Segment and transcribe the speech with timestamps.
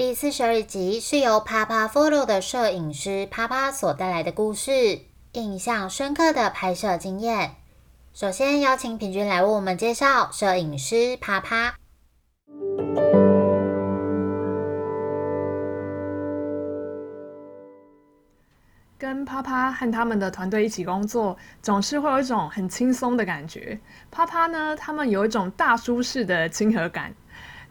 [0.00, 5.00] 第四十二集是由 Papa Photo 的摄影师 Papa 所带来的故事，
[5.32, 7.56] 印象深刻的拍摄经验。
[8.14, 11.72] 首先邀请平均来为我们介绍摄影师 Papa。
[18.96, 23.78] 跟 Papa 和他们的团队一起工作，总是会有一种很轻松的感觉。
[24.10, 27.14] Papa 呢，他们有一种大叔式的亲和感。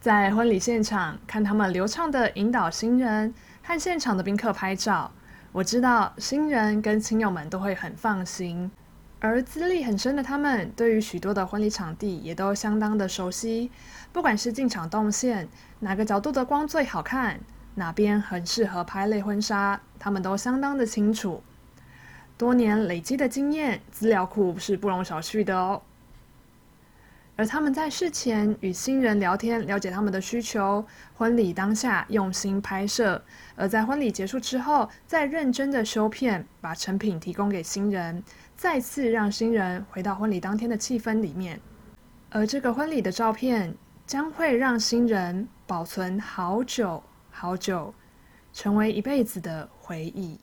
[0.00, 5.10] 在婚礼现场看他们流畅的引导新人和现场的宾客拍照，
[5.50, 8.70] 我知道新人跟亲友们都会很放心。
[9.18, 13.72] 而资历很深的他们，对于许多的婚礼场地也都相当的熟悉。
[14.12, 15.48] 不管是进场动线，
[15.80, 17.40] 哪个角度的光最好看，
[17.74, 21.42] 哪边很适合拍类婚纱，他们都相当的清楚。
[22.36, 25.82] 多年累积的经验资料库是不容小觑的哦。
[27.38, 33.22] 而他们在事前与新人聊天，了解他们的需求；婚礼当下用心拍摄，
[33.54, 38.20] 而在婚礼结束之后，再认真的修片，把成品提供给新人，
[38.56, 41.60] 再次让新人回到婚礼当天的气氛里面。
[42.28, 43.72] 而这个婚礼的照片
[44.04, 47.00] 将会让新人保存好久
[47.30, 47.94] 好久，
[48.52, 50.40] 成为一辈子的回忆。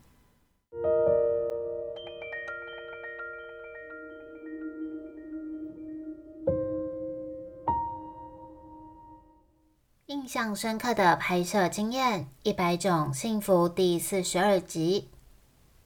[10.07, 15.09] 印象深刻的拍摄经验：一百种幸福第四十二集。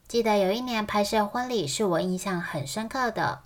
[0.09, 3.43] 记得有一年拍摄婚礼，是我印象很深刻的。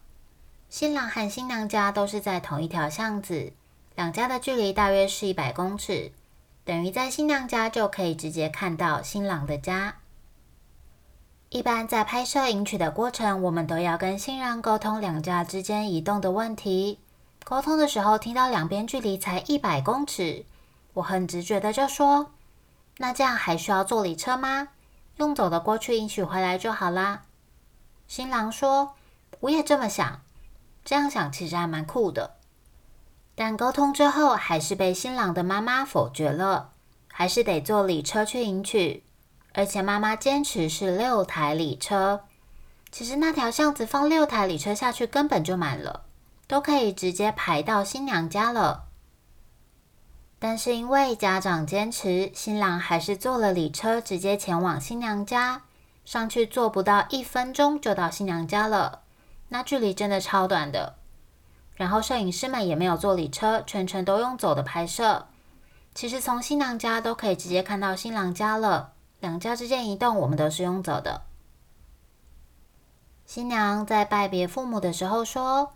[0.69, 3.53] 新郎和新娘家都是在同一条巷子，
[3.93, 6.11] 两家的距离大约是一百公尺，
[6.65, 9.97] 等于在新娘家就可以直接看到新郎的家。
[11.49, 16.97] 一般在拍摄迎娶的过程，我们都要跟新人沟通两家之间移动的问题。
[17.43, 20.45] 沟通的时候，听到两边距离才一百公尺。
[20.93, 22.31] 我很直觉的就说
[22.97, 24.69] ：“那这样还需要坐礼车吗？
[25.17, 27.23] 用走的过去迎娶回来就好啦。”
[28.07, 28.95] 新郎说
[29.41, 30.21] ：“我也这么想，
[30.85, 32.35] 这样想其实还蛮酷的。”
[33.35, 36.69] 但沟通之后，还是被新郎的妈妈否决了，
[37.07, 39.03] 还是得坐礼车去迎娶。
[39.53, 42.25] 而且妈妈坚持是六台礼车。
[42.91, 46.05] 其实那条巷子放六台礼车下去根本就满了，
[46.47, 48.85] 都可以直接排到新娘家了。
[50.45, 55.61] 但是因为家长坚持，新郎还是坐了礼车，直接前往新娘家。
[56.03, 59.03] 上去坐不到一分钟就到新娘家了，
[59.47, 60.95] 那距离真的超短的。
[61.75, 65.27] 然后摄影师们也没有坐礼车，全程都用走的拍摄。
[65.95, 71.21] 其实从新娘家都可以直接看到新郎家了，两家之间移动我们都是用走的。
[73.25, 75.71] 新娘在拜别父母的时候说：“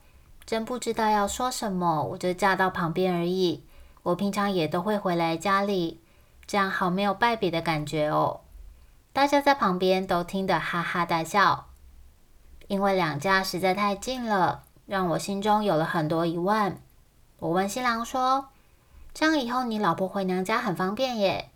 [0.45, 3.63] 真不知道要说什么，我就嫁到旁边而已。”
[4.07, 6.00] 我平常也都会回来家里，
[6.45, 8.40] 这样好没有败笔的感觉哦。
[9.12, 11.68] 大家在旁边都听得哈哈大笑，
[12.69, 16.79] 因为两家实在太近了，让我心中有了很多疑问。
[17.40, 18.47] 我问新郎说
[19.13, 21.50] ：“这样以后你老婆回娘家很方便耶？”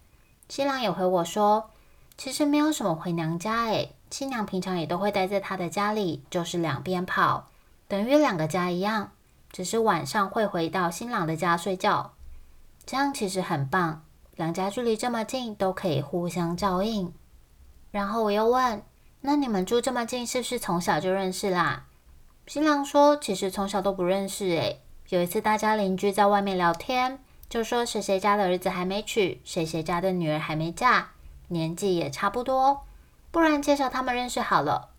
[0.50, 1.70] 新郎也回我说
[2.18, 7.48] ：“其实没有什么回娘家诶，新娘平常也都会待在她的家里，就是两边跑，
[7.88, 9.12] 等于两个家一样，
[9.54, 12.12] 只是晚上会回到新郎的家睡觉。”
[12.86, 14.03] 这样其实很棒，
[14.36, 17.14] 两家距离这么近，都可以互相照应。
[17.92, 18.84] 然后我又问
[19.22, 21.86] ：“那你们住这么近，是不是从小就认识啦？”
[22.47, 24.81] 新郎说：“其实从小都不认识诶。
[25.09, 31.09] 有一次大家邻居在外面聊天，就说谁谁家的儿子还没娶，谁谁家的女儿还没嫁，
[31.50, 32.82] 年纪也差不多，
[33.29, 34.90] 不然介绍他们认识好了。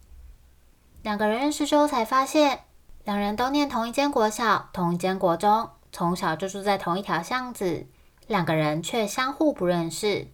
[1.03, 2.61] 两个人认识之后才发现，
[3.05, 7.87] 两人都念同一间国小，同一间国中。”从小就住在同一条巷子，
[8.27, 10.27] 两个人却相互不认识。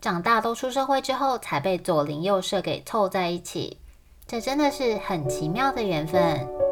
[0.00, 3.78] 长大都出社会之后，才被左邻右舍给凑在一起。
[4.26, 6.65] 这真的是很奇妙的缘分。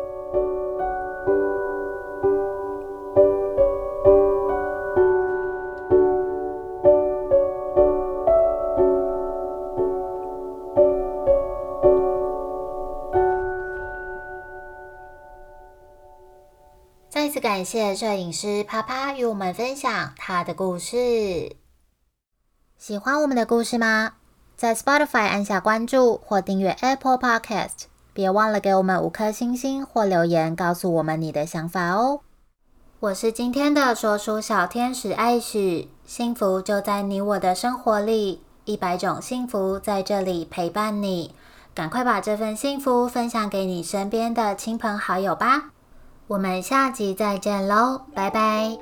[17.44, 21.56] 感谢摄影师啪啪与我们分享他的故事。
[22.78, 24.12] 喜欢我们的故事吗？
[24.56, 27.82] 在 Spotify 按下关注或订阅 Apple Podcast，
[28.14, 32.20] 别忘了给我们五颗星星或留言，告诉我们你的想法哦。
[33.00, 41.34] 我是今天的说书小天使艾许，幸福就在你我的生活里，一百种幸福在这里陪伴你。
[41.74, 45.73] 赶快把这份幸福分享给你身边的亲朋好友吧！
[46.26, 48.76] 我们下集再见喽，拜拜。